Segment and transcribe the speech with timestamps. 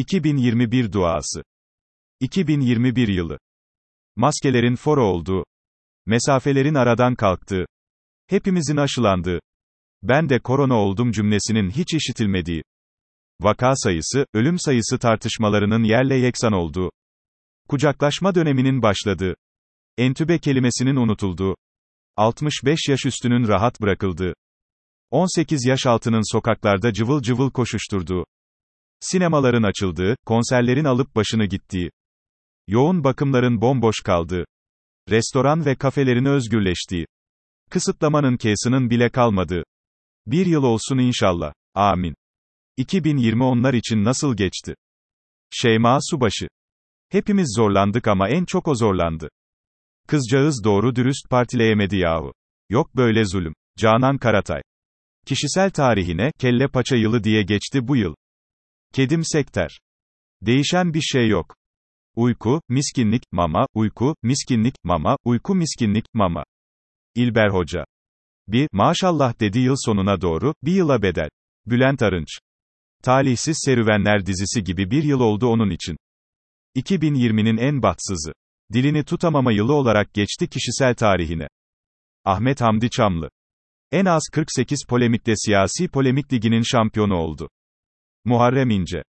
[0.00, 1.42] 2021 duası.
[2.20, 3.38] 2021 yılı.
[4.16, 5.44] Maskelerin foro olduğu,
[6.06, 7.66] mesafelerin aradan kalktığı,
[8.26, 9.40] hepimizin aşılandığı,
[10.02, 12.62] ben de korona oldum cümlesinin hiç işitilmediği,
[13.40, 16.90] vaka sayısı, ölüm sayısı tartışmalarının yerle yeksan olduğu,
[17.68, 19.34] kucaklaşma döneminin başladığı,
[19.98, 21.56] entübe kelimesinin unutulduğu,
[22.16, 24.34] 65 yaş üstünün rahat bırakıldığı,
[25.10, 28.24] 18 yaş altının sokaklarda cıvıl cıvıl koşuşturduğu,
[29.00, 31.90] sinemaların açıldığı, konserlerin alıp başını gittiği,
[32.66, 34.44] yoğun bakımların bomboş kaldığı,
[35.10, 37.06] restoran ve kafelerin özgürleştiği,
[37.70, 39.64] kısıtlamanın kesinin bile kalmadığı,
[40.26, 42.14] bir yıl olsun inşallah, amin.
[42.76, 44.74] 2020 onlar için nasıl geçti?
[45.50, 46.48] Şeyma Subaşı.
[47.08, 49.28] Hepimiz zorlandık ama en çok o zorlandı.
[50.08, 52.32] Kızcağız doğru dürüst partileyemedi yahu.
[52.68, 53.54] Yok böyle zulüm.
[53.78, 54.62] Canan Karatay.
[55.26, 58.14] Kişisel tarihine, kelle paça yılı diye geçti bu yıl.
[58.94, 59.80] Kedim Sekter.
[60.42, 61.56] Değişen bir şey yok.
[62.16, 66.44] Uyku, miskinlik, mama, uyku, miskinlik, mama, uyku miskinlik, mama.
[67.14, 67.84] İlber Hoca.
[68.48, 71.28] Bir, maşallah dedi yıl sonuna doğru, bir yıla bedel.
[71.66, 72.28] Bülent Arınç.
[73.02, 75.96] Talihsiz Serüvenler dizisi gibi bir yıl oldu onun için.
[76.76, 78.32] 2020'nin en bahtsızı.
[78.72, 81.48] Dilini tutamama yılı olarak geçti kişisel tarihine.
[82.24, 83.28] Ahmet Hamdi Çamlı.
[83.92, 87.48] En az 48 polemikte siyasi polemik liginin şampiyonu oldu.
[88.24, 89.02] Muharrem İnce.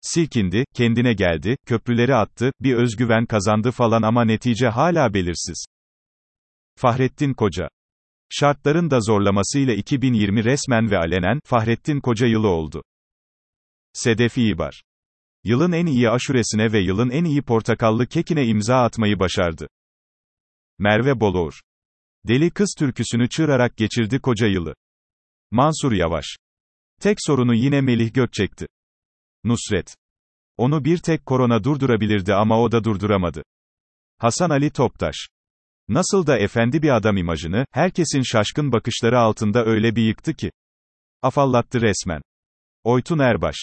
[0.00, 5.66] Silkindi, kendine geldi, köprüleri attı, bir özgüven kazandı falan ama netice hala belirsiz.
[6.76, 7.68] Fahrettin Koca.
[8.30, 12.82] Şartların da zorlamasıyla 2020 resmen ve alenen, Fahrettin Koca yılı oldu.
[13.92, 14.82] Sedef İbar.
[15.44, 19.68] Yılın en iyi aşuresine ve yılın en iyi portakallı kekine imza atmayı başardı.
[20.78, 21.60] Merve Boluğur.
[22.24, 24.74] Deli kız türküsünü çığırarak geçirdi koca yılı.
[25.50, 26.36] Mansur Yavaş.
[27.00, 28.66] Tek sorunu yine Melih Gökçek'ti.
[29.44, 29.96] Nusret.
[30.56, 33.42] Onu bir tek korona durdurabilirdi ama o da durduramadı.
[34.18, 35.28] Hasan Ali Toptaş.
[35.88, 40.50] Nasıl da efendi bir adam imajını, herkesin şaşkın bakışları altında öyle bir yıktı ki.
[41.22, 42.22] Afallattı resmen.
[42.84, 43.56] Oytun Erbaş.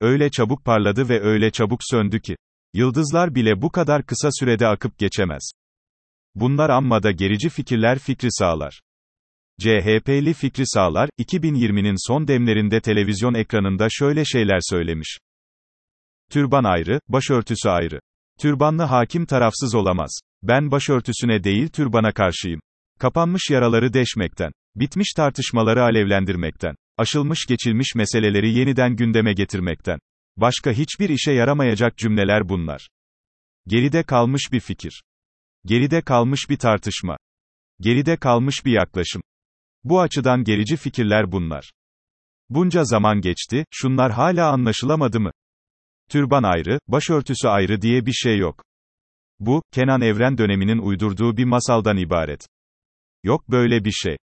[0.00, 2.36] Öyle çabuk parladı ve öyle çabuk söndü ki.
[2.74, 5.50] Yıldızlar bile bu kadar kısa sürede akıp geçemez.
[6.34, 8.80] Bunlar amma da gerici fikirler Fikri Sağlar.
[9.60, 15.18] CHP'li Fikri Sağlar, 2020'nin son demlerinde televizyon ekranında şöyle şeyler söylemiş.
[16.30, 18.00] Türban ayrı, başörtüsü ayrı.
[18.40, 20.20] Türbanlı hakim tarafsız olamaz.
[20.42, 22.60] Ben başörtüsüne değil türbana karşıyım.
[22.98, 29.98] Kapanmış yaraları deşmekten, bitmiş tartışmaları alevlendirmekten, aşılmış geçilmiş meseleleri yeniden gündeme getirmekten.
[30.36, 32.88] Başka hiçbir işe yaramayacak cümleler bunlar.
[33.66, 35.02] Geride kalmış bir fikir.
[35.66, 37.16] Geride kalmış bir tartışma.
[37.80, 39.22] Geride kalmış bir yaklaşım.
[39.88, 41.72] Bu açıdan gerici fikirler bunlar.
[42.48, 45.30] Bunca zaman geçti, şunlar hala anlaşılamadı mı?
[46.10, 48.64] Türban ayrı, başörtüsü ayrı diye bir şey yok.
[49.40, 52.46] Bu, Kenan Evren döneminin uydurduğu bir masaldan ibaret.
[53.22, 54.16] Yok böyle bir şey.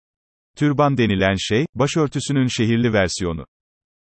[0.56, 3.46] Türban denilen şey, başörtüsünün şehirli versiyonu.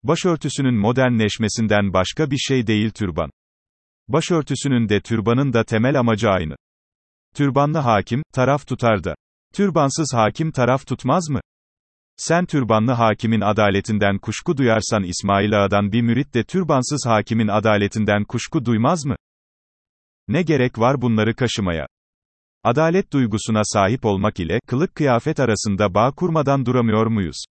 [0.03, 3.31] Başörtüsünün modernleşmesinden başka bir şey değil türban.
[4.09, 6.57] Başörtüsünün de türbanın da temel amacı aynı.
[7.35, 9.15] Türbanlı hakim, taraf tutar da.
[9.55, 11.41] Türbansız hakim taraf tutmaz mı?
[12.17, 18.65] Sen türbanlı hakimin adaletinden kuşku duyarsan İsmail Ağa'dan bir mürit de türbansız hakimin adaletinden kuşku
[18.65, 19.17] duymaz mı?
[20.29, 21.87] Ne gerek var bunları kaşımaya?
[22.65, 27.45] Adalet duygusuna sahip olmak ile kılık kıyafet arasında bağ kurmadan duramıyor muyuz?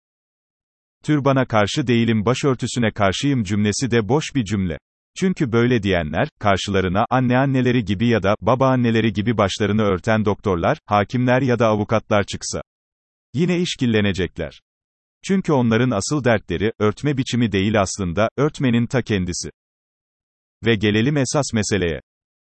[1.04, 4.78] Türbana karşı değilim başörtüsüne karşıyım cümlesi de boş bir cümle.
[5.20, 11.58] Çünkü böyle diyenler, karşılarına, anneanneleri gibi ya da, babaanneleri gibi başlarını örten doktorlar, hakimler ya
[11.58, 12.62] da avukatlar çıksa.
[13.34, 14.60] Yine işkillenecekler.
[15.24, 19.50] Çünkü onların asıl dertleri, örtme biçimi değil aslında, örtmenin ta kendisi.
[20.66, 22.00] Ve gelelim esas meseleye.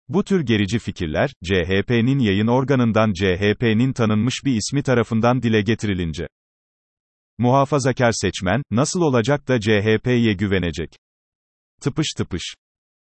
[0.08, 6.28] Bu tür gerici fikirler, CHP'nin yayın organından CHP'nin tanınmış bir ismi tarafından dile getirilince.
[7.38, 11.05] Muhafazakar seçmen, nasıl olacak da CHP'ye güvenecek?
[11.82, 12.56] Tıpış tıpış.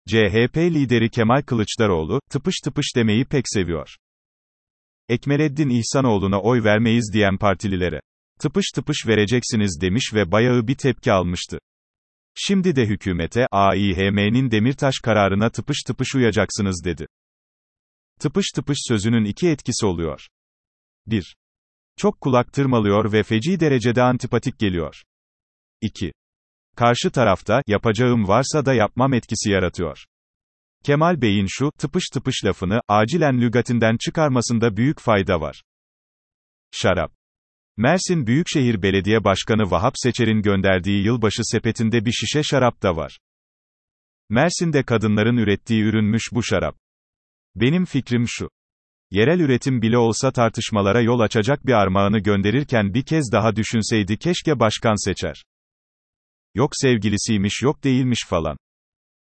[0.09, 3.97] CHP lideri Kemal Kılıçdaroğlu, tıpış tıpış demeyi pek seviyor.
[5.09, 8.01] Ekmereddin İhsanoğlu'na oy vermeyiz diyen partililere.
[8.41, 11.59] Tıpış tıpış vereceksiniz demiş ve bayağı bir tepki almıştı.
[12.35, 17.07] Şimdi de hükümete, AİHM'nin Demirtaş kararına tıpış tıpış uyacaksınız dedi.
[18.21, 20.27] Tıpış tıpış sözünün iki etkisi oluyor.
[21.07, 21.37] 1.
[21.97, 25.03] Çok kulak tırmalıyor ve feci derecede antipatik geliyor.
[25.81, 26.13] 2.
[26.77, 30.05] Karşı tarafta, yapacağım varsa da yapmam etkisi yaratıyor.
[30.85, 35.63] Kemal Bey'in şu, tıpış tıpış lafını, acilen lügatinden çıkarmasında büyük fayda var.
[36.71, 37.13] Şarap.
[37.77, 43.19] Mersin Büyükşehir Belediye Başkanı Vahap Seçer'in gönderdiği yılbaşı sepetinde bir şişe şarap da var.
[44.29, 46.77] Mersin'de kadınların ürettiği ürünmüş bu şarap.
[47.55, 48.51] Benim fikrim şu.
[49.11, 54.61] Yerel üretim bile olsa tartışmalara yol açacak bir armağanı gönderirken bir kez daha düşünseydi keşke
[54.61, 55.45] başkan seçer.
[56.55, 58.57] Yok sevgilisiymiş yok değilmiş falan.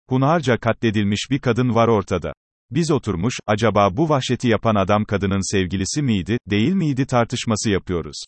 [0.09, 2.33] Hunharca katledilmiş bir kadın var ortada.
[2.71, 8.23] Biz oturmuş, acaba bu vahşeti yapan adam kadının sevgilisi miydi, değil miydi tartışması yapıyoruz.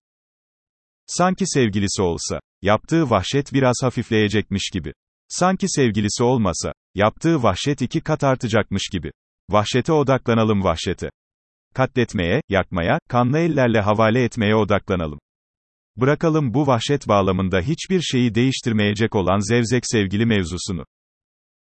[1.07, 4.93] Sanki sevgilisi olsa, yaptığı vahşet biraz hafifleyecekmiş gibi.
[5.27, 9.11] Sanki sevgilisi olmasa, yaptığı vahşet iki kat artacakmış gibi.
[9.49, 11.09] Vahşete odaklanalım vahşete.
[11.73, 15.19] Katletmeye, yakmaya, kanlı ellerle havale etmeye odaklanalım.
[16.01, 20.85] Bırakalım bu vahşet bağlamında hiçbir şeyi değiştirmeyecek olan zevzek sevgili mevzusunu.